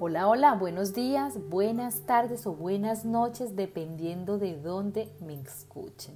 Hola, 0.00 0.28
hola, 0.28 0.54
buenos 0.54 0.94
días, 0.94 1.40
buenas 1.48 2.02
tardes 2.02 2.46
o 2.46 2.52
buenas 2.52 3.04
noches, 3.04 3.56
dependiendo 3.56 4.38
de 4.38 4.56
dónde 4.56 5.12
me 5.18 5.34
escuchen. 5.34 6.14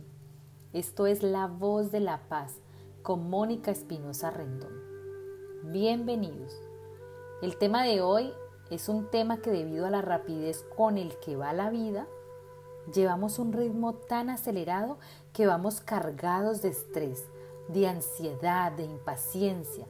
Esto 0.73 1.09
es 1.09 1.25
La 1.25 1.49
Voz 1.49 1.91
de 1.91 1.99
la 1.99 2.29
Paz 2.29 2.61
con 3.03 3.29
Mónica 3.29 3.73
Espinosa 3.73 4.31
Rendón. 4.31 4.73
Bienvenidos. 5.65 6.55
El 7.43 7.59
tema 7.59 7.83
de 7.83 8.03
hoy 8.03 8.33
es 8.71 8.89
un 8.89 9.11
tema 9.11 9.39
que 9.39 9.51
debido 9.51 9.85
a 9.85 9.91
la 9.91 10.01
rapidez 10.01 10.65
con 10.77 10.97
el 10.97 11.19
que 11.19 11.35
va 11.35 11.53
la 11.53 11.69
vida, 11.69 12.07
llevamos 12.95 13.41
un 13.41 13.53
ritmo 13.53 13.95
tan 13.95 14.31
acelerado 14.31 14.99
que 15.33 15.49
vamos 15.49 15.81
cargados 15.81 16.63
de 16.63 16.69
estrés, 16.69 17.25
de 17.67 17.89
ansiedad, 17.89 18.71
de 18.71 18.85
impaciencia 18.85 19.89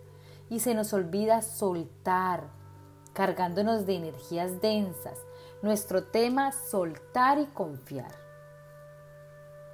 y 0.49 0.61
se 0.61 0.75
nos 0.75 0.95
olvida 0.95 1.43
soltar, 1.43 2.62
cargándonos 3.13 3.87
de 3.87 3.97
energías 3.97 4.61
densas. 4.61 5.19
Nuestro 5.63 6.05
tema, 6.05 6.53
soltar 6.53 7.39
y 7.39 7.47
confiar. 7.47 8.13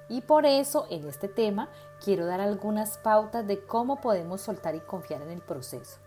Y 0.09 0.21
por 0.21 0.45
eso 0.45 0.87
en 0.89 1.07
este 1.07 1.27
tema 1.27 1.69
quiero 2.03 2.25
dar 2.25 2.41
algunas 2.41 2.97
pautas 2.97 3.45
de 3.47 3.63
cómo 3.63 4.01
podemos 4.01 4.41
soltar 4.41 4.75
y 4.75 4.79
confiar 4.79 5.21
en 5.21 5.29
el 5.29 5.41
proceso. 5.41 5.99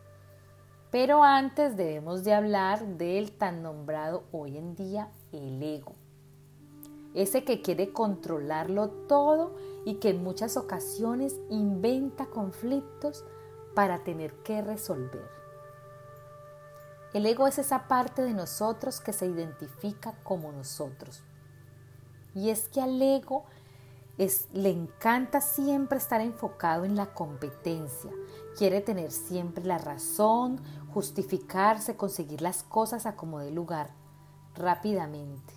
Pero 0.91 1.22
antes 1.22 1.77
debemos 1.77 2.22
de 2.24 2.34
hablar 2.34 2.84
del 2.84 3.33
tan 3.33 3.62
nombrado 3.62 4.24
hoy 4.33 4.58
en 4.58 4.74
día 4.74 5.08
el 5.33 5.62
ego. 5.62 5.94
Ese 7.14 7.44
que 7.44 7.62
quiere 7.62 7.92
controlarlo 7.92 8.88
todo 9.08 9.55
y 9.84 9.94
que 9.94 10.10
en 10.10 10.22
muchas 10.22 10.56
ocasiones 10.56 11.36
inventa 11.48 12.27
conflictos 12.27 13.24
para 13.74 14.02
tener 14.02 14.34
que 14.42 14.62
resolver. 14.62 15.41
El 17.14 17.26
ego 17.26 17.46
es 17.46 17.58
esa 17.58 17.88
parte 17.88 18.22
de 18.22 18.32
nosotros 18.32 19.00
que 19.00 19.12
se 19.12 19.26
identifica 19.26 20.14
como 20.22 20.50
nosotros. 20.50 21.22
Y 22.34 22.48
es 22.48 22.69
que 22.69 22.80
al 22.80 23.00
ego 23.00 23.44
es, 24.16 24.48
le 24.52 24.70
encanta 24.70 25.42
siempre 25.42 25.98
estar 25.98 26.22
enfocado 26.22 26.84
en 26.84 26.96
la 26.96 27.12
competencia. 27.12 28.10
Quiere 28.56 28.80
tener 28.80 29.10
siempre 29.10 29.64
la 29.64 29.77
razón, 29.77 30.60
justificarse, 30.94 31.96
conseguir 31.96 32.41
las 32.41 32.62
cosas 32.62 33.04
a 33.04 33.14
como 33.14 33.41
de 33.41 33.50
lugar, 33.50 33.91
rápidamente. 34.54 35.54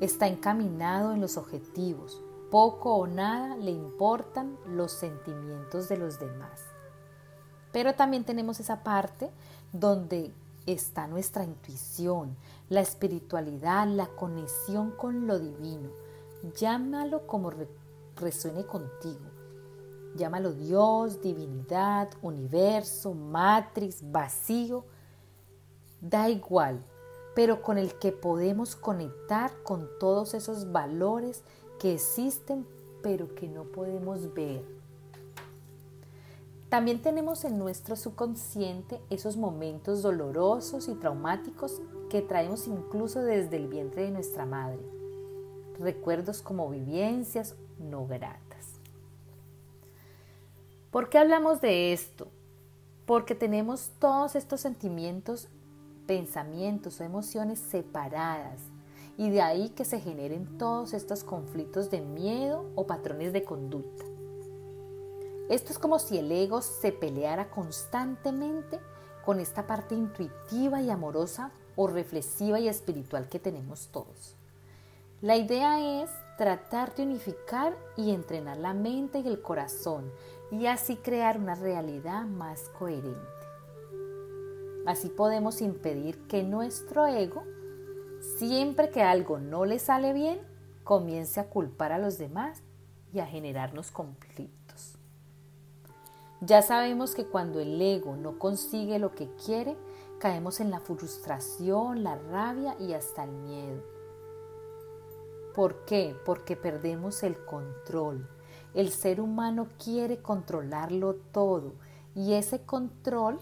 Está 0.00 0.26
encaminado 0.26 1.12
en 1.12 1.20
los 1.20 1.36
objetivos. 1.36 2.20
Poco 2.50 2.96
o 2.96 3.06
nada 3.06 3.56
le 3.56 3.70
importan 3.70 4.56
los 4.66 4.92
sentimientos 4.92 5.88
de 5.88 5.98
los 5.98 6.18
demás. 6.18 6.62
Pero 7.72 7.94
también 7.94 8.24
tenemos 8.24 8.58
esa 8.58 8.82
parte 8.82 9.30
donde 9.72 10.32
está 10.72 11.06
nuestra 11.06 11.44
intuición, 11.44 12.36
la 12.68 12.80
espiritualidad, 12.80 13.86
la 13.86 14.06
conexión 14.06 14.90
con 14.92 15.26
lo 15.26 15.38
divino. 15.38 15.90
Llámalo 16.56 17.26
como 17.26 17.52
resuene 18.16 18.64
contigo. 18.66 19.24
Llámalo 20.16 20.52
Dios, 20.52 21.20
divinidad, 21.20 22.08
universo, 22.22 23.14
matriz, 23.14 24.00
vacío. 24.02 24.84
Da 26.00 26.28
igual, 26.28 26.84
pero 27.34 27.62
con 27.62 27.78
el 27.78 27.98
que 27.98 28.12
podemos 28.12 28.76
conectar 28.76 29.52
con 29.62 29.88
todos 29.98 30.34
esos 30.34 30.72
valores 30.72 31.42
que 31.78 31.94
existen 31.94 32.66
pero 33.02 33.34
que 33.34 33.48
no 33.48 33.64
podemos 33.64 34.32
ver 34.34 34.64
también 36.68 37.00
tenemos 37.00 37.44
en 37.44 37.58
nuestro 37.58 37.96
subconsciente 37.96 39.00
esos 39.08 39.38
momentos 39.38 40.02
dolorosos 40.02 40.88
y 40.88 40.94
traumáticos 40.94 41.80
que 42.10 42.20
traemos 42.20 42.66
incluso 42.66 43.22
desde 43.22 43.56
el 43.56 43.68
vientre 43.68 44.02
de 44.02 44.10
nuestra 44.10 44.44
madre. 44.44 44.80
Recuerdos 45.78 46.42
como 46.42 46.68
vivencias 46.68 47.54
no 47.78 48.06
gratas. 48.06 48.80
¿Por 50.90 51.08
qué 51.08 51.18
hablamos 51.18 51.62
de 51.62 51.94
esto? 51.94 52.28
Porque 53.06 53.34
tenemos 53.34 53.92
todos 53.98 54.36
estos 54.36 54.60
sentimientos, 54.60 55.48
pensamientos 56.06 57.00
o 57.00 57.04
emociones 57.04 57.60
separadas 57.60 58.60
y 59.16 59.30
de 59.30 59.40
ahí 59.40 59.70
que 59.70 59.86
se 59.86 60.00
generen 60.00 60.58
todos 60.58 60.92
estos 60.92 61.24
conflictos 61.24 61.90
de 61.90 62.02
miedo 62.02 62.70
o 62.74 62.86
patrones 62.86 63.32
de 63.32 63.44
conducta. 63.44 64.17
Esto 65.48 65.72
es 65.72 65.78
como 65.78 65.98
si 65.98 66.18
el 66.18 66.30
ego 66.30 66.60
se 66.60 66.92
peleara 66.92 67.50
constantemente 67.50 68.78
con 69.24 69.40
esta 69.40 69.66
parte 69.66 69.94
intuitiva 69.94 70.82
y 70.82 70.90
amorosa 70.90 71.52
o 71.76 71.86
reflexiva 71.86 72.60
y 72.60 72.68
espiritual 72.68 73.28
que 73.28 73.38
tenemos 73.38 73.88
todos. 73.88 74.36
La 75.20 75.36
idea 75.36 76.02
es 76.02 76.10
tratar 76.36 76.94
de 76.94 77.02
unificar 77.02 77.76
y 77.96 78.10
entrenar 78.10 78.58
la 78.58 78.74
mente 78.74 79.20
y 79.20 79.26
el 79.26 79.40
corazón 79.40 80.12
y 80.50 80.66
así 80.66 80.96
crear 80.96 81.38
una 81.38 81.54
realidad 81.54 82.24
más 82.24 82.68
coherente. 82.78 83.18
Así 84.86 85.08
podemos 85.08 85.60
impedir 85.60 86.26
que 86.28 86.42
nuestro 86.42 87.06
ego, 87.06 87.42
siempre 88.38 88.90
que 88.90 89.02
algo 89.02 89.38
no 89.38 89.64
le 89.64 89.78
sale 89.78 90.12
bien, 90.12 90.40
comience 90.84 91.40
a 91.40 91.50
culpar 91.50 91.92
a 91.92 91.98
los 91.98 92.16
demás 92.16 92.62
y 93.12 93.18
a 93.18 93.26
generarnos 93.26 93.90
conflictos. 93.90 94.57
Ya 96.40 96.62
sabemos 96.62 97.14
que 97.14 97.26
cuando 97.26 97.58
el 97.58 97.80
ego 97.80 98.16
no 98.16 98.38
consigue 98.38 99.00
lo 99.00 99.12
que 99.12 99.28
quiere, 99.44 99.76
caemos 100.18 100.60
en 100.60 100.70
la 100.70 100.78
frustración, 100.78 102.04
la 102.04 102.16
rabia 102.16 102.76
y 102.78 102.92
hasta 102.92 103.24
el 103.24 103.32
miedo. 103.32 103.82
¿Por 105.54 105.84
qué? 105.84 106.14
Porque 106.24 106.54
perdemos 106.54 107.24
el 107.24 107.36
control. 107.44 108.28
El 108.72 108.90
ser 108.90 109.20
humano 109.20 109.68
quiere 109.82 110.18
controlarlo 110.18 111.16
todo 111.32 111.72
y 112.14 112.34
ese 112.34 112.60
control 112.62 113.40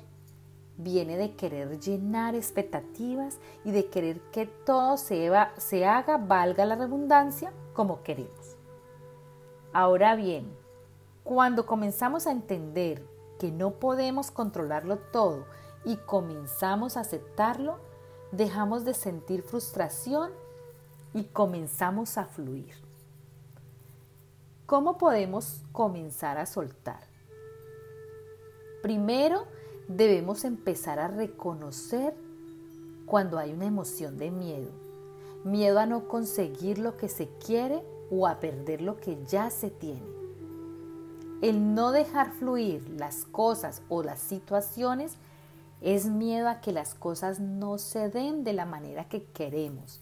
viene 0.78 1.18
de 1.18 1.34
querer 1.34 1.78
llenar 1.78 2.34
expectativas 2.34 3.38
y 3.64 3.72
de 3.72 3.86
querer 3.86 4.20
que 4.32 4.46
todo 4.46 4.96
se, 4.96 5.30
se 5.58 5.84
haga, 5.84 6.16
valga 6.16 6.64
la 6.64 6.76
redundancia, 6.76 7.52
como 7.74 8.02
queremos. 8.02 8.56
Ahora 9.72 10.14
bien, 10.16 10.46
cuando 11.26 11.66
comenzamos 11.66 12.28
a 12.28 12.30
entender 12.30 13.04
que 13.40 13.50
no 13.50 13.80
podemos 13.80 14.30
controlarlo 14.30 14.98
todo 14.98 15.44
y 15.84 15.96
comenzamos 15.96 16.96
a 16.96 17.00
aceptarlo, 17.00 17.80
dejamos 18.30 18.84
de 18.84 18.94
sentir 18.94 19.42
frustración 19.42 20.30
y 21.14 21.24
comenzamos 21.24 22.16
a 22.16 22.26
fluir. 22.26 22.74
¿Cómo 24.66 24.98
podemos 24.98 25.64
comenzar 25.72 26.38
a 26.38 26.46
soltar? 26.46 27.00
Primero, 28.80 29.46
debemos 29.88 30.44
empezar 30.44 31.00
a 31.00 31.08
reconocer 31.08 32.14
cuando 33.04 33.38
hay 33.38 33.52
una 33.52 33.66
emoción 33.66 34.16
de 34.16 34.30
miedo. 34.30 34.70
Miedo 35.42 35.80
a 35.80 35.86
no 35.86 36.06
conseguir 36.06 36.78
lo 36.78 36.96
que 36.96 37.08
se 37.08 37.28
quiere 37.44 37.82
o 38.12 38.28
a 38.28 38.38
perder 38.38 38.80
lo 38.80 38.98
que 38.98 39.18
ya 39.24 39.50
se 39.50 39.70
tiene. 39.70 40.15
El 41.42 41.74
no 41.74 41.92
dejar 41.92 42.30
fluir 42.32 42.88
las 42.98 43.24
cosas 43.26 43.82
o 43.88 44.02
las 44.02 44.20
situaciones 44.20 45.16
es 45.82 46.06
miedo 46.06 46.48
a 46.48 46.60
que 46.60 46.72
las 46.72 46.94
cosas 46.94 47.40
no 47.40 47.76
se 47.78 48.08
den 48.08 48.42
de 48.42 48.54
la 48.54 48.64
manera 48.64 49.08
que 49.08 49.24
queremos 49.24 50.00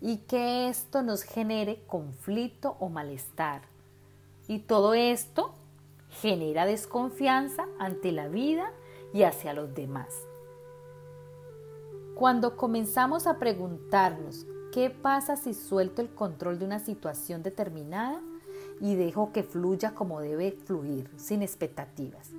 y 0.00 0.18
que 0.18 0.68
esto 0.68 1.02
nos 1.02 1.22
genere 1.22 1.82
conflicto 1.86 2.76
o 2.80 2.88
malestar. 2.88 3.62
Y 4.48 4.58
todo 4.58 4.94
esto 4.94 5.54
genera 6.20 6.66
desconfianza 6.66 7.66
ante 7.78 8.12
la 8.12 8.28
vida 8.28 8.72
y 9.12 9.22
hacia 9.22 9.54
los 9.54 9.74
demás. 9.74 10.12
Cuando 12.16 12.56
comenzamos 12.56 13.26
a 13.26 13.38
preguntarnos 13.38 14.46
qué 14.72 14.90
pasa 14.90 15.36
si 15.36 15.54
suelto 15.54 16.02
el 16.02 16.12
control 16.12 16.58
de 16.58 16.64
una 16.64 16.80
situación 16.80 17.42
determinada, 17.42 18.20
y 18.80 18.96
dejo 18.96 19.32
que 19.32 19.42
fluya 19.42 19.94
como 19.94 20.20
debe 20.20 20.52
fluir, 20.52 21.10
sin 21.16 21.42
expectativas. 21.42 22.30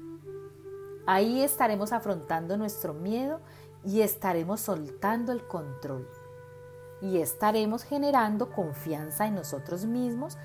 Ahí 1.05 1.41
estaremos 1.41 1.93
afrontando 1.93 2.57
nuestro 2.57 2.93
miedo 2.93 3.39
y 3.83 4.01
estaremos 4.01 4.61
soltando 4.61 5.31
el 5.31 5.45
control. 5.47 6.07
Y 7.01 7.17
estaremos 7.17 7.83
generando 7.83 8.49
confianza 8.49 9.27
en 9.27 9.35
nosotros 9.35 9.85
mismos, 9.85 10.37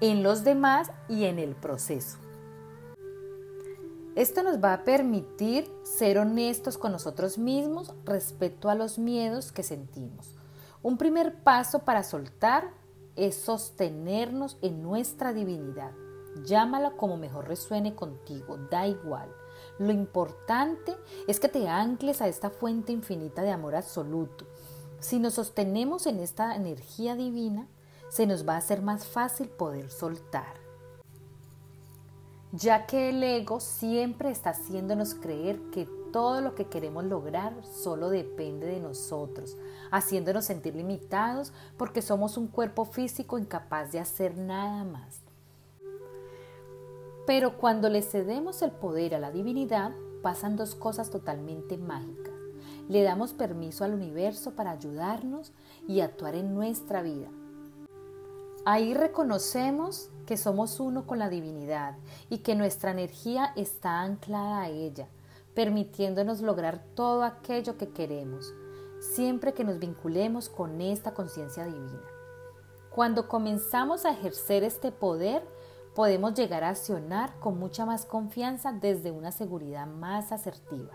en 0.00 0.22
los 0.22 0.44
demás 0.44 0.92
y 1.08 1.24
en 1.24 1.38
el 1.38 1.56
proceso. 1.56 2.18
Esto 4.14 4.42
nos 4.42 4.62
va 4.62 4.72
a 4.72 4.84
permitir 4.84 5.70
ser 5.84 6.18
honestos 6.18 6.76
con 6.76 6.92
nosotros 6.92 7.38
mismos 7.38 7.92
respecto 8.04 8.68
a 8.68 8.74
los 8.74 8.98
miedos 8.98 9.52
que 9.52 9.62
sentimos. 9.62 10.34
Un 10.82 10.98
primer 10.98 11.42
paso 11.42 11.80
para 11.80 12.02
soltar 12.02 12.70
es 13.18 13.34
sostenernos 13.34 14.56
en 14.62 14.82
nuestra 14.82 15.32
divinidad. 15.32 15.92
Llámala 16.44 16.92
como 16.92 17.16
mejor 17.16 17.48
resuene 17.48 17.94
contigo, 17.94 18.56
da 18.70 18.86
igual. 18.86 19.28
Lo 19.78 19.92
importante 19.92 20.96
es 21.26 21.40
que 21.40 21.48
te 21.48 21.68
ancles 21.68 22.22
a 22.22 22.28
esta 22.28 22.50
fuente 22.50 22.92
infinita 22.92 23.42
de 23.42 23.50
amor 23.50 23.74
absoluto. 23.74 24.46
Si 25.00 25.18
nos 25.18 25.34
sostenemos 25.34 26.06
en 26.06 26.20
esta 26.20 26.56
energía 26.56 27.16
divina, 27.16 27.68
se 28.08 28.26
nos 28.26 28.48
va 28.48 28.54
a 28.54 28.58
hacer 28.58 28.82
más 28.82 29.06
fácil 29.06 29.48
poder 29.48 29.90
soltar. 29.90 30.54
Ya 32.52 32.86
que 32.86 33.10
el 33.10 33.22
ego 33.22 33.60
siempre 33.60 34.30
está 34.30 34.50
haciéndonos 34.50 35.14
creer 35.14 35.60
que 35.70 35.86
todo 36.18 36.40
lo 36.40 36.56
que 36.56 36.66
queremos 36.66 37.04
lograr 37.04 37.54
solo 37.64 38.10
depende 38.10 38.66
de 38.66 38.80
nosotros, 38.80 39.56
haciéndonos 39.92 40.46
sentir 40.46 40.74
limitados 40.74 41.52
porque 41.76 42.02
somos 42.02 42.36
un 42.36 42.48
cuerpo 42.48 42.84
físico 42.86 43.38
incapaz 43.38 43.92
de 43.92 44.00
hacer 44.00 44.36
nada 44.36 44.82
más. 44.82 45.20
Pero 47.24 47.56
cuando 47.56 47.88
le 47.88 48.02
cedemos 48.02 48.62
el 48.62 48.72
poder 48.72 49.14
a 49.14 49.20
la 49.20 49.30
divinidad, 49.30 49.92
pasan 50.20 50.56
dos 50.56 50.74
cosas 50.74 51.08
totalmente 51.10 51.78
mágicas. 51.78 52.34
Le 52.88 53.04
damos 53.04 53.32
permiso 53.32 53.84
al 53.84 53.94
universo 53.94 54.56
para 54.56 54.72
ayudarnos 54.72 55.52
y 55.86 56.00
actuar 56.00 56.34
en 56.34 56.52
nuestra 56.52 57.00
vida. 57.00 57.28
Ahí 58.64 58.92
reconocemos 58.92 60.10
que 60.26 60.36
somos 60.36 60.80
uno 60.80 61.06
con 61.06 61.20
la 61.20 61.28
divinidad 61.28 61.94
y 62.28 62.38
que 62.38 62.56
nuestra 62.56 62.90
energía 62.90 63.52
está 63.54 64.00
anclada 64.00 64.62
a 64.62 64.68
ella, 64.68 65.06
permitiéndonos 65.58 66.40
lograr 66.40 66.84
todo 66.94 67.24
aquello 67.24 67.76
que 67.76 67.88
queremos, 67.88 68.54
siempre 69.00 69.54
que 69.54 69.64
nos 69.64 69.80
vinculemos 69.80 70.48
con 70.48 70.80
esta 70.80 71.14
conciencia 71.14 71.64
divina. 71.64 72.04
Cuando 72.90 73.26
comenzamos 73.26 74.04
a 74.04 74.12
ejercer 74.12 74.62
este 74.62 74.92
poder, 74.92 75.44
podemos 75.96 76.34
llegar 76.34 76.62
a 76.62 76.68
accionar 76.68 77.40
con 77.40 77.58
mucha 77.58 77.84
más 77.84 78.04
confianza 78.04 78.70
desde 78.70 79.10
una 79.10 79.32
seguridad 79.32 79.88
más 79.88 80.30
asertiva. 80.30 80.92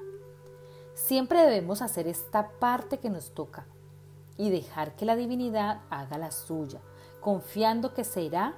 Siempre 0.94 1.42
debemos 1.42 1.82
hacer 1.82 2.08
esta 2.08 2.52
parte 2.52 3.00
que 3.00 3.10
nos 3.10 3.34
toca 3.34 3.66
y 4.38 4.50
dejar 4.50 4.96
que 4.96 5.04
la 5.04 5.18
divinidad 5.18 5.82
haga 5.90 6.18
la 6.18 6.32
suya, 6.32 6.80
confiando 7.20 7.94
que 7.94 8.06
será 8.06 8.56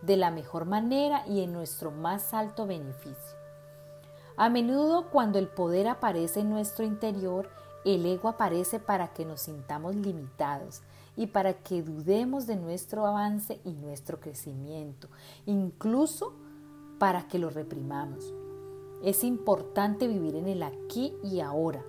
de 0.00 0.16
la 0.16 0.30
mejor 0.30 0.64
manera 0.64 1.26
y 1.26 1.42
en 1.42 1.52
nuestro 1.52 1.90
más 1.90 2.32
alto 2.32 2.66
beneficio. 2.66 3.45
A 4.38 4.50
menudo 4.50 5.08
cuando 5.10 5.38
el 5.38 5.48
poder 5.48 5.88
aparece 5.88 6.40
en 6.40 6.50
nuestro 6.50 6.84
interior, 6.84 7.48
el 7.86 8.04
ego 8.04 8.28
aparece 8.28 8.78
para 8.78 9.14
que 9.14 9.24
nos 9.24 9.40
sintamos 9.40 9.96
limitados 9.96 10.82
y 11.16 11.28
para 11.28 11.54
que 11.54 11.82
dudemos 11.82 12.46
de 12.46 12.56
nuestro 12.56 13.06
avance 13.06 13.60
y 13.64 13.72
nuestro 13.72 14.20
crecimiento, 14.20 15.08
incluso 15.46 16.34
para 16.98 17.28
que 17.28 17.38
lo 17.38 17.48
reprimamos. 17.48 18.34
Es 19.02 19.24
importante 19.24 20.06
vivir 20.06 20.36
en 20.36 20.48
el 20.48 20.62
aquí 20.62 21.14
y 21.22 21.40
ahora, 21.40 21.82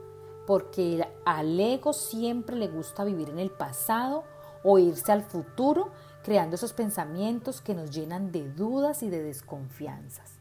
porque 0.45 1.05
al 1.25 1.59
ego 1.59 1.91
siempre 1.91 2.55
le 2.55 2.69
gusta 2.69 3.03
vivir 3.03 3.29
en 3.29 3.39
el 3.39 3.49
pasado 3.51 4.23
o 4.63 4.79
irse 4.79 5.11
al 5.11 5.23
futuro, 5.23 5.89
creando 6.23 6.55
esos 6.55 6.71
pensamientos 6.71 7.59
que 7.59 7.73
nos 7.73 7.91
llenan 7.91 8.31
de 8.31 8.49
dudas 8.53 9.03
y 9.03 9.09
de 9.09 9.21
desconfianzas. 9.21 10.36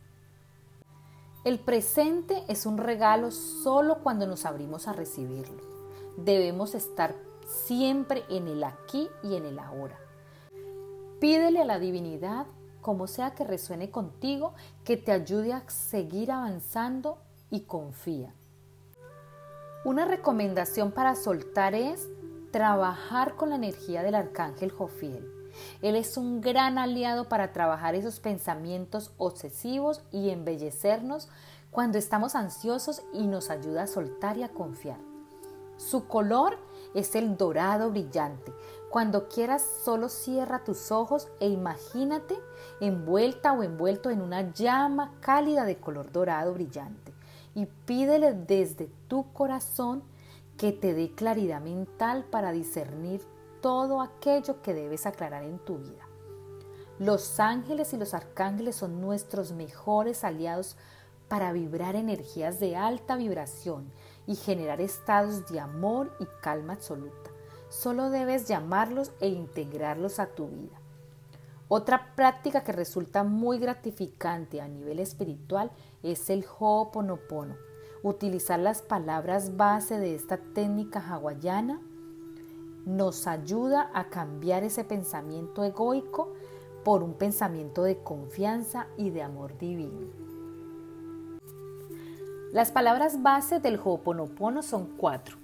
El 1.46 1.60
presente 1.60 2.42
es 2.48 2.66
un 2.66 2.76
regalo 2.76 3.30
solo 3.30 3.98
cuando 4.02 4.26
nos 4.26 4.44
abrimos 4.44 4.88
a 4.88 4.92
recibirlo. 4.92 5.62
Debemos 6.16 6.74
estar 6.74 7.14
siempre 7.46 8.24
en 8.28 8.48
el 8.48 8.64
aquí 8.64 9.08
y 9.22 9.36
en 9.36 9.46
el 9.46 9.60
ahora. 9.60 9.96
Pídele 11.20 11.60
a 11.60 11.64
la 11.64 11.78
divinidad, 11.78 12.46
como 12.80 13.06
sea 13.06 13.36
que 13.36 13.44
resuene 13.44 13.92
contigo, 13.92 14.54
que 14.82 14.96
te 14.96 15.12
ayude 15.12 15.52
a 15.52 15.62
seguir 15.70 16.32
avanzando 16.32 17.18
y 17.48 17.60
confía. 17.60 18.34
Una 19.84 20.04
recomendación 20.04 20.90
para 20.90 21.14
soltar 21.14 21.76
es 21.76 22.08
trabajar 22.50 23.36
con 23.36 23.50
la 23.50 23.54
energía 23.54 24.02
del 24.02 24.16
arcángel 24.16 24.72
Jofiel. 24.72 25.35
Él 25.82 25.96
es 25.96 26.16
un 26.16 26.40
gran 26.40 26.78
aliado 26.78 27.28
para 27.28 27.52
trabajar 27.52 27.94
esos 27.94 28.20
pensamientos 28.20 29.12
obsesivos 29.18 30.02
y 30.12 30.30
embellecernos 30.30 31.28
cuando 31.70 31.98
estamos 31.98 32.34
ansiosos 32.34 33.02
y 33.12 33.26
nos 33.26 33.50
ayuda 33.50 33.82
a 33.82 33.86
soltar 33.86 34.38
y 34.38 34.42
a 34.42 34.48
confiar. 34.48 34.98
Su 35.76 36.06
color 36.06 36.58
es 36.94 37.14
el 37.14 37.36
dorado 37.36 37.90
brillante. 37.90 38.52
Cuando 38.90 39.28
quieras 39.28 39.62
solo 39.84 40.08
cierra 40.08 40.64
tus 40.64 40.90
ojos 40.90 41.28
e 41.38 41.48
imagínate 41.48 42.38
envuelta 42.80 43.52
o 43.52 43.62
envuelto 43.62 44.10
en 44.10 44.22
una 44.22 44.52
llama 44.52 45.12
cálida 45.20 45.64
de 45.64 45.76
color 45.76 46.10
dorado 46.12 46.54
brillante 46.54 47.12
y 47.54 47.66
pídele 47.66 48.32
desde 48.32 48.90
tu 49.08 49.32
corazón 49.32 50.02
que 50.56 50.72
te 50.72 50.94
dé 50.94 51.10
claridad 51.12 51.60
mental 51.60 52.24
para 52.24 52.52
discernir 52.52 53.20
todo 53.66 54.00
aquello 54.00 54.62
que 54.62 54.74
debes 54.74 55.06
aclarar 55.06 55.42
en 55.42 55.58
tu 55.58 55.78
vida. 55.78 56.06
Los 57.00 57.40
ángeles 57.40 57.92
y 57.92 57.96
los 57.96 58.14
arcángeles 58.14 58.76
son 58.76 59.00
nuestros 59.00 59.50
mejores 59.50 60.22
aliados 60.22 60.76
para 61.26 61.52
vibrar 61.52 61.96
energías 61.96 62.60
de 62.60 62.76
alta 62.76 63.16
vibración 63.16 63.90
y 64.24 64.36
generar 64.36 64.80
estados 64.80 65.48
de 65.48 65.58
amor 65.58 66.16
y 66.20 66.26
calma 66.40 66.74
absoluta. 66.74 67.32
Solo 67.68 68.10
debes 68.10 68.46
llamarlos 68.46 69.10
e 69.18 69.30
integrarlos 69.30 70.20
a 70.20 70.26
tu 70.26 70.46
vida. 70.46 70.80
Otra 71.66 72.14
práctica 72.14 72.62
que 72.62 72.70
resulta 72.70 73.24
muy 73.24 73.58
gratificante 73.58 74.60
a 74.60 74.68
nivel 74.68 75.00
espiritual 75.00 75.72
es 76.04 76.30
el 76.30 76.46
Ho'oponopono. 76.46 77.56
Utilizar 78.04 78.60
las 78.60 78.80
palabras 78.80 79.56
base 79.56 79.98
de 79.98 80.14
esta 80.14 80.36
técnica 80.36 81.00
hawaiana 81.00 81.80
nos 82.86 83.26
ayuda 83.26 83.90
a 83.92 84.08
cambiar 84.08 84.62
ese 84.62 84.84
pensamiento 84.84 85.64
egoico 85.64 86.32
por 86.84 87.02
un 87.02 87.14
pensamiento 87.14 87.82
de 87.82 87.98
confianza 87.98 88.86
y 88.96 89.10
de 89.10 89.22
amor 89.22 89.58
divino. 89.58 90.06
Las 92.52 92.70
palabras 92.70 93.22
base 93.22 93.58
del 93.58 93.78
Ho'oponopono 93.78 94.62
son 94.62 94.86
cuatro. 94.96 95.36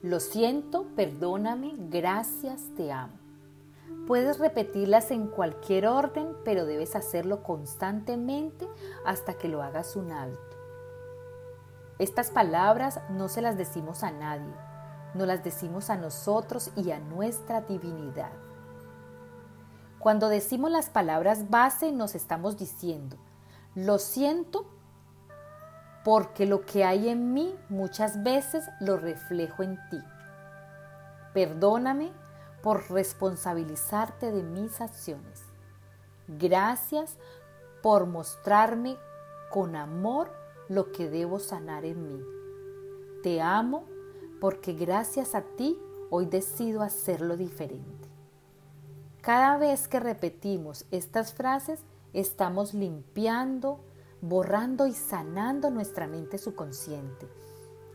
Lo 0.00 0.20
siento, 0.20 0.86
perdóname, 0.94 1.74
gracias, 1.90 2.62
te 2.76 2.92
amo. 2.92 3.14
Puedes 4.06 4.38
repetirlas 4.38 5.10
en 5.10 5.26
cualquier 5.26 5.88
orden, 5.88 6.28
pero 6.44 6.64
debes 6.64 6.94
hacerlo 6.94 7.42
constantemente 7.42 8.68
hasta 9.04 9.34
que 9.34 9.48
lo 9.48 9.62
hagas 9.62 9.96
un 9.96 10.12
hábito. 10.12 10.40
Estas 11.98 12.30
palabras 12.30 13.00
no 13.10 13.28
se 13.28 13.42
las 13.42 13.58
decimos 13.58 14.04
a 14.04 14.10
nadie, 14.10 14.54
no 15.14 15.26
las 15.26 15.42
decimos 15.42 15.90
a 15.90 15.96
nosotros 15.96 16.70
y 16.76 16.90
a 16.90 16.98
nuestra 16.98 17.62
divinidad. 17.62 18.32
Cuando 19.98 20.28
decimos 20.28 20.70
las 20.70 20.88
palabras 20.88 21.50
base 21.50 21.92
nos 21.92 22.14
estamos 22.14 22.56
diciendo, 22.56 23.16
lo 23.74 23.98
siento, 23.98 24.66
porque 26.04 26.46
lo 26.46 26.64
que 26.64 26.84
hay 26.84 27.08
en 27.08 27.34
mí 27.34 27.54
muchas 27.68 28.22
veces 28.22 28.64
lo 28.80 28.96
reflejo 28.96 29.62
en 29.62 29.76
ti. 29.90 30.00
Perdóname 31.34 32.12
por 32.62 32.90
responsabilizarte 32.90 34.32
de 34.32 34.42
mis 34.42 34.80
acciones. 34.80 35.44
Gracias 36.26 37.16
por 37.82 38.06
mostrarme 38.06 38.96
con 39.50 39.76
amor 39.76 40.32
lo 40.68 40.92
que 40.92 41.10
debo 41.10 41.38
sanar 41.38 41.84
en 41.84 42.06
mí. 42.06 42.24
Te 43.22 43.42
amo 43.42 43.84
porque 44.40 44.72
gracias 44.72 45.34
a 45.34 45.42
ti 45.42 45.78
hoy 46.10 46.26
decido 46.26 46.82
hacerlo 46.82 47.36
diferente. 47.36 48.08
Cada 49.20 49.58
vez 49.58 49.86
que 49.86 50.00
repetimos 50.00 50.86
estas 50.90 51.34
frases, 51.34 51.84
estamos 52.14 52.72
limpiando, 52.72 53.80
borrando 54.22 54.86
y 54.86 54.92
sanando 54.92 55.70
nuestra 55.70 56.06
mente 56.06 56.38
subconsciente. 56.38 57.28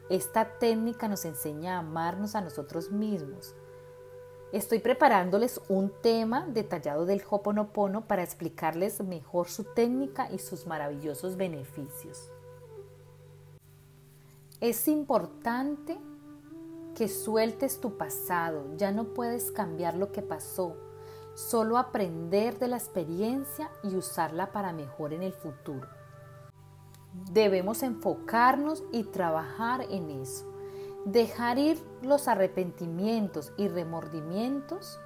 Esta 0.10 0.60
técnica 0.60 1.08
nos 1.08 1.26
enseña 1.26 1.76
a 1.76 1.80
amarnos 1.80 2.36
a 2.36 2.42
nosotros 2.42 2.92
mismos. 2.92 3.56
Estoy 4.52 4.80
preparándoles 4.80 5.60
un 5.68 5.92
tema 6.02 6.46
detallado 6.46 7.08
del 7.08 7.24
Hoponopono 7.28 8.08
para 8.08 8.24
explicarles 8.24 9.04
mejor 9.04 9.50
su 9.50 9.64
técnica 9.64 10.32
y 10.32 10.38
sus 10.38 10.68
maravillosos 10.68 11.36
beneficios. 11.36 12.30
Es 14.62 14.88
importante 14.88 15.98
que 16.96 17.08
sueltes 17.08 17.80
tu 17.80 17.98
pasado, 17.98 18.66
ya 18.78 18.92
no 18.92 19.14
puedes 19.14 19.52
cambiar 19.52 19.96
lo 19.96 20.12
que 20.12 20.22
pasó, 20.22 20.76
solo 21.36 21.78
aprender 21.78 22.58
de 22.58 22.70
la 22.70 22.78
experiencia 22.78 23.70
y 23.84 23.96
usarla 23.96 24.52
para 24.52 24.74
mejor 24.74 25.14
en 25.14 25.22
el 25.22 25.34
futuro. 25.34 25.88
Debemos 27.32 27.84
enfocarnos 27.84 28.84
y 28.92 29.04
trabajar 29.04 29.86
en 29.90 30.10
eso. 30.10 30.52
Dejar 31.06 31.60
ir 31.60 31.84
los 32.02 32.28
arrepentimientos 32.28 33.52
y 33.58 33.68
remordimientos 33.68 35.00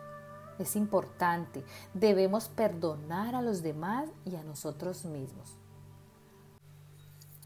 es 0.59 0.75
importante. 0.75 1.63
Debemos 1.93 2.49
perdonar 2.49 3.35
a 3.35 3.41
los 3.41 3.61
demás 3.63 4.09
y 4.25 4.35
a 4.35 4.43
nosotros 4.43 5.05
mismos. 5.05 5.57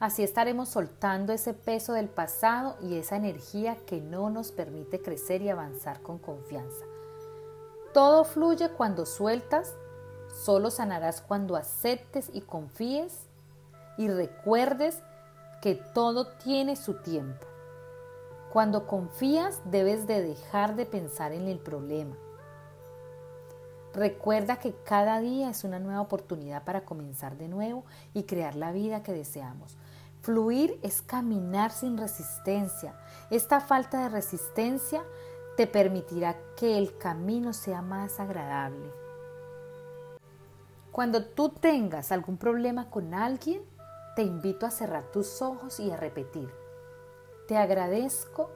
Así 0.03 0.21
estaremos 0.21 0.67
soltando 0.67 1.31
ese 1.31 1.53
peso 1.53 1.93
del 1.93 2.09
pasado 2.09 2.75
y 2.81 2.97
esa 2.97 3.15
energía 3.15 3.77
que 3.85 4.01
no 4.01 4.29
nos 4.29 4.51
permite 4.51 5.01
crecer 5.01 5.41
y 5.41 5.47
avanzar 5.47 6.01
con 6.01 6.17
confianza. 6.17 6.83
Todo 7.93 8.25
fluye 8.25 8.69
cuando 8.71 9.05
sueltas, 9.05 9.77
solo 10.43 10.71
sanarás 10.71 11.21
cuando 11.21 11.55
aceptes 11.55 12.29
y 12.33 12.41
confíes 12.41 13.27
y 13.97 14.09
recuerdes 14.09 15.01
que 15.61 15.75
todo 15.75 16.27
tiene 16.27 16.75
su 16.75 16.95
tiempo. 16.95 17.47
Cuando 18.51 18.87
confías 18.87 19.61
debes 19.63 20.05
de 20.05 20.21
dejar 20.21 20.75
de 20.75 20.85
pensar 20.85 21.31
en 21.31 21.47
el 21.47 21.59
problema. 21.59 22.17
Recuerda 23.93 24.57
que 24.57 24.73
cada 24.85 25.19
día 25.19 25.49
es 25.51 25.63
una 25.63 25.79
nueva 25.79 26.01
oportunidad 26.01 26.63
para 26.63 26.83
comenzar 26.83 27.37
de 27.37 27.47
nuevo 27.47 27.85
y 28.13 28.23
crear 28.23 28.55
la 28.55 28.71
vida 28.71 29.03
que 29.03 29.13
deseamos. 29.13 29.77
Fluir 30.21 30.79
es 30.81 31.01
caminar 31.01 31.71
sin 31.71 31.97
resistencia. 31.97 32.95
Esta 33.29 33.59
falta 33.59 34.01
de 34.01 34.09
resistencia 34.09 35.03
te 35.57 35.67
permitirá 35.67 36.35
que 36.57 36.77
el 36.77 36.97
camino 36.97 37.53
sea 37.53 37.81
más 37.83 38.19
agradable. 38.19 38.91
Cuando 40.91 41.25
tú 41.25 41.49
tengas 41.49 42.11
algún 42.11 42.37
problema 42.37 42.89
con 42.89 43.13
alguien, 43.13 43.61
te 44.15 44.23
invito 44.23 44.65
a 44.65 44.71
cerrar 44.71 45.11
tus 45.11 45.41
ojos 45.41 45.79
y 45.79 45.91
a 45.91 45.97
repetir. 45.97 46.49
Te 47.47 47.57
agradezco 47.57 48.49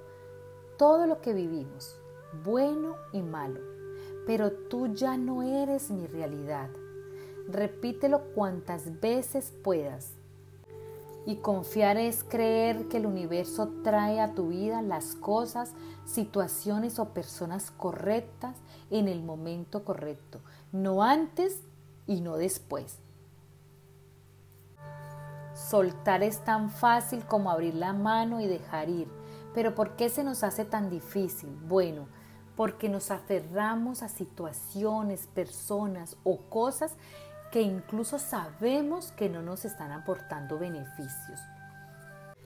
todo 0.77 1.05
lo 1.05 1.21
que 1.21 1.33
vivimos, 1.33 1.99
bueno 2.43 2.95
y 3.11 3.21
malo, 3.21 3.59
pero 4.27 4.51
tú 4.51 4.93
ya 4.93 5.17
no 5.17 5.41
eres 5.41 5.89
mi 5.89 6.05
realidad. 6.05 6.69
Repítelo 7.47 8.33
cuantas 8.35 8.99
veces 8.99 9.53
puedas 9.63 10.11
y 11.25 11.37
confiar 11.37 11.97
es 11.97 12.23
creer 12.23 12.89
que 12.89 12.97
el 12.97 13.05
universo 13.05 13.69
trae 13.83 14.19
a 14.19 14.33
tu 14.33 14.49
vida 14.49 14.81
las 14.81 15.15
cosas, 15.15 15.73
situaciones 16.05 16.99
o 16.99 17.13
personas 17.13 17.71
correctas 17.71 18.55
en 18.91 19.07
el 19.07 19.23
momento 19.23 19.83
correcto, 19.83 20.39
no 20.71 21.03
antes 21.03 21.61
y 22.05 22.21
no 22.21 22.37
después. 22.37 22.99
Soltar 25.53 26.21
es 26.21 26.39
tan 26.45 26.69
fácil 26.69 27.25
como 27.25 27.49
abrir 27.49 27.75
la 27.75 27.91
mano 27.91 28.39
y 28.39 28.47
dejar 28.47 28.89
ir. 28.89 29.07
Pero 29.53 29.73
¿por 29.73 29.95
qué 29.95 30.07
se 30.09 30.23
nos 30.23 30.43
hace 30.43 30.65
tan 30.65 30.89
difícil? 30.89 31.49
Bueno, 31.67 32.07
porque 32.57 32.89
nos 32.89 33.11
aferramos 33.11 34.01
a 34.01 34.09
situaciones, 34.09 35.27
personas 35.27 36.17
o 36.23 36.39
cosas 36.49 36.97
que 37.51 37.61
incluso 37.61 38.17
sabemos 38.17 39.11
que 39.11 39.29
no 39.29 39.43
nos 39.43 39.63
están 39.63 39.91
aportando 39.91 40.57
beneficios. 40.57 41.39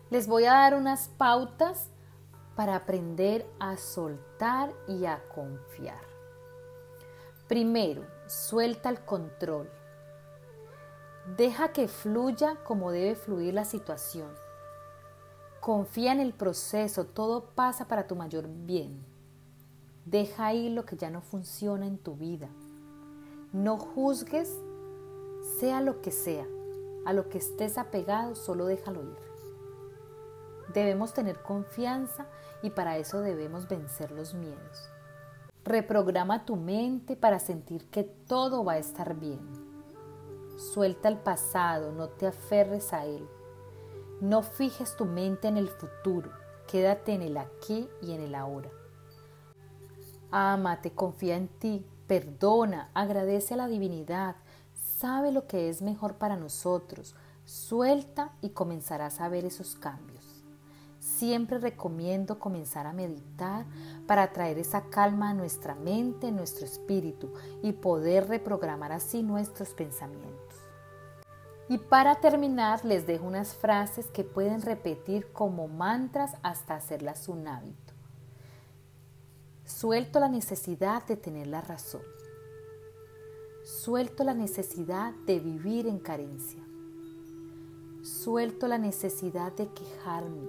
Les 0.10 0.28
voy 0.28 0.44
a 0.46 0.52
dar 0.52 0.76
unas 0.76 1.08
pautas 1.08 1.90
para 2.58 2.76
aprender 2.76 3.48
a 3.60 3.78
soltar 3.78 4.74
y 4.86 5.06
a 5.06 5.24
confiar. 5.34 6.04
Primero, 7.48 8.06
suelta 8.28 8.90
el 8.90 9.00
control. 9.06 9.72
Deja 11.38 11.70
que 11.70 11.88
fluya 11.88 12.58
como 12.66 12.92
debe 12.92 13.16
fluir 13.16 13.54
la 13.54 13.64
situación. 13.64 14.30
Confía 15.62 16.12
en 16.12 16.20
el 16.20 16.34
proceso, 16.34 17.06
todo 17.06 17.46
pasa 17.56 17.88
para 17.88 18.08
tu 18.08 18.18
mayor 18.18 18.46
bien. 18.50 19.11
Deja 20.06 20.48
ahí 20.48 20.70
lo 20.70 20.86
que 20.86 20.98
ya 20.98 21.10
no 21.10 21.22
funciona 21.22 21.86
en 21.86 21.98
tu 21.98 22.16
vida. 22.16 22.50
No 23.54 23.78
juzgues 23.78 24.58
sea 25.60 25.82
lo 25.82 26.02
que 26.02 26.12
sea, 26.12 26.46
a 27.06 27.14
lo 27.14 27.30
que 27.30 27.38
estés 27.38 27.78
apegado, 27.78 28.36
solo 28.36 28.66
déjalo 28.66 29.04
ir. 29.04 29.18
Debemos 30.74 31.14
tener 31.14 31.42
confianza 31.42 32.28
y 32.62 32.70
para 32.70 32.98
eso 32.98 33.22
debemos 33.22 33.68
vencer 33.68 34.12
los 34.12 34.34
miedos. 34.34 34.90
Reprograma 35.64 36.46
tu 36.46 36.56
mente 36.56 37.16
para 37.16 37.40
sentir 37.40 37.86
que 37.90 38.04
todo 38.04 38.64
va 38.64 38.74
a 38.74 38.80
estar 38.80 39.16
bien. 39.16 39.40
Suelta 40.58 41.10
el 41.10 41.18
pasado, 41.18 41.92
no 41.92 42.10
te 42.10 42.28
aferres 42.28 42.94
a 42.94 43.06
él. 43.06 43.28
No 44.22 44.44
fijes 44.44 44.96
tu 44.96 45.06
mente 45.06 45.48
en 45.48 45.58
el 45.58 45.68
futuro, 45.68 46.32
quédate 46.68 47.14
en 47.14 47.24
el 47.24 47.38
aquí 47.38 47.90
y 48.02 48.14
en 48.14 48.22
el 48.22 48.36
ahora. 48.36 48.70
Ámate, 50.32 50.92
confía 50.92 51.36
en 51.36 51.50
ti, 51.50 51.86
perdona, 52.08 52.90
agradece 52.94 53.54
a 53.54 53.58
la 53.58 53.68
divinidad, 53.68 54.38
sabe 54.74 55.32
lo 55.32 55.46
que 55.46 55.70
es 55.70 55.82
mejor 55.82 56.16
para 56.16 56.38
nosotros. 56.38 57.16
Suelta 57.44 58.32
y 58.42 58.52
comenzarás 58.52 59.20
a 59.20 59.28
ver 59.28 59.44
esos 59.44 59.76
cambios. 59.76 60.44
Siempre 61.00 61.58
recomiendo 61.58 62.40
comenzar 62.40 62.88
a 62.88 62.94
meditar 62.94 63.66
para 64.08 64.32
traer 64.32 64.58
esa 64.58 64.84
calma 64.84 65.32
a 65.32 65.34
nuestra 65.34 65.76
mente, 65.76 66.32
nuestro 66.32 66.66
espíritu 66.66 67.34
y 67.62 67.74
poder 67.74 68.30
reprogramar 68.30 68.92
así 68.92 69.24
nuestros 69.24 69.70
pensamientos. 69.70 70.60
Y 71.68 71.78
para 71.78 72.16
terminar 72.16 72.86
les 72.86 73.08
dejo 73.08 73.26
unas 73.26 73.54
frases 73.54 74.08
que 74.08 74.24
pueden 74.24 74.62
repetir 74.62 75.32
como 75.32 75.68
mantras 75.68 76.36
hasta 76.44 76.76
hacerlas 76.76 77.28
un 77.28 77.48
hábito. 77.48 77.91
Suelto 79.78 80.20
la 80.20 80.28
necesidad 80.28 81.08
de 81.08 81.16
tener 81.16 81.48
la 81.48 81.62
razón. 81.62 82.04
Suelto 83.64 84.24
la 84.24 84.36
necesidad 84.36 85.14
de 85.26 85.40
vivir 85.40 85.88
en 85.88 85.98
carencia. 85.98 86.62
Suelto 88.04 88.68
la 88.68 88.78
necesidad 88.78 89.54
de 89.54 89.70
quejarme. 89.70 90.48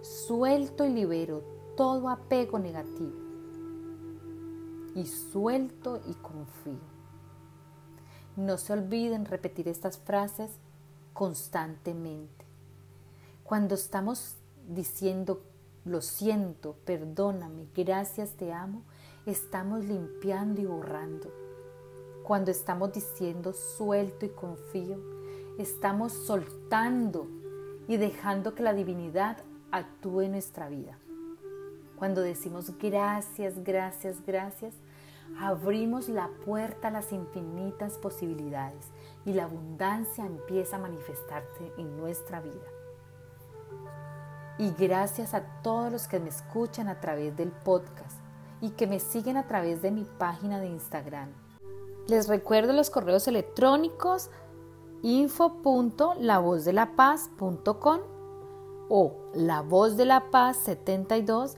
Suelto 0.00 0.86
y 0.86 0.92
libero 0.92 1.42
todo 1.76 2.08
apego 2.08 2.58
negativo. 2.58 3.18
Y 4.94 5.04
suelto 5.04 6.00
y 6.06 6.14
confío. 6.14 6.80
No 8.36 8.56
se 8.56 8.72
olviden 8.72 9.26
repetir 9.26 9.68
estas 9.68 9.98
frases 9.98 10.52
constantemente. 11.12 12.46
Cuando 13.44 13.74
estamos 13.74 14.36
diciendo 14.68 15.42
lo 15.84 16.02
siento, 16.02 16.76
perdóname, 16.84 17.66
gracias, 17.74 18.32
te 18.32 18.52
amo, 18.52 18.82
estamos 19.24 19.84
limpiando 19.84 20.60
y 20.60 20.66
borrando. 20.66 21.32
Cuando 22.22 22.50
estamos 22.50 22.92
diciendo 22.92 23.52
suelto 23.52 24.26
y 24.26 24.28
confío, 24.28 24.98
estamos 25.58 26.12
soltando 26.12 27.28
y 27.88 27.96
dejando 27.96 28.54
que 28.54 28.62
la 28.62 28.74
divinidad 28.74 29.38
actúe 29.70 30.22
en 30.22 30.32
nuestra 30.32 30.68
vida. 30.68 30.98
Cuando 31.96 32.20
decimos 32.20 32.76
gracias, 32.78 33.64
gracias, 33.64 34.24
gracias, 34.26 34.74
abrimos 35.38 36.08
la 36.08 36.28
puerta 36.44 36.88
a 36.88 36.90
las 36.90 37.12
infinitas 37.12 37.98
posibilidades 37.98 38.86
y 39.24 39.32
la 39.32 39.44
abundancia 39.44 40.26
empieza 40.26 40.76
a 40.76 40.80
manifestarse 40.80 41.72
en 41.78 41.96
nuestra 41.96 42.40
vida. 42.40 42.79
Y 44.60 44.72
gracias 44.78 45.32
a 45.32 45.40
todos 45.62 45.90
los 45.90 46.06
que 46.06 46.20
me 46.20 46.28
escuchan 46.28 46.88
a 46.88 47.00
través 47.00 47.34
del 47.34 47.50
podcast 47.50 48.18
y 48.60 48.72
que 48.72 48.86
me 48.86 49.00
siguen 49.00 49.38
a 49.38 49.46
través 49.46 49.80
de 49.80 49.90
mi 49.90 50.04
página 50.04 50.60
de 50.60 50.66
Instagram. 50.66 51.30
Les 52.08 52.28
recuerdo 52.28 52.74
los 52.74 52.90
correos 52.90 53.26
electrónicos 53.26 54.28
info.lavozdelapaz.com 55.00 58.00
o 58.90 59.16
lavozdelapaz72 59.32 61.56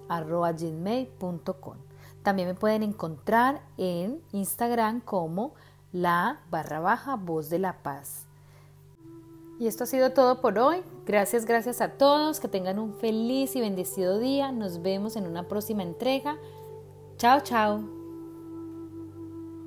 También 2.22 2.46
me 2.46 2.54
pueden 2.54 2.84
encontrar 2.84 3.62
en 3.78 4.22
Instagram 4.30 5.00
como 5.00 5.54
la 5.90 6.42
barra 6.50 6.78
baja 6.78 7.16
voz 7.16 7.50
de 7.50 7.58
la 7.58 7.82
paz. 7.82 8.28
Y 9.62 9.68
esto 9.68 9.84
ha 9.84 9.86
sido 9.86 10.10
todo 10.10 10.40
por 10.40 10.58
hoy. 10.58 10.82
Gracias, 11.06 11.44
gracias 11.44 11.80
a 11.80 11.90
todos. 11.90 12.40
Que 12.40 12.48
tengan 12.48 12.80
un 12.80 12.94
feliz 12.94 13.54
y 13.54 13.60
bendecido 13.60 14.18
día. 14.18 14.50
Nos 14.50 14.82
vemos 14.82 15.14
en 15.14 15.24
una 15.24 15.46
próxima 15.46 15.84
entrega. 15.84 16.36
Chao, 17.16 17.38
chao. 17.42 18.01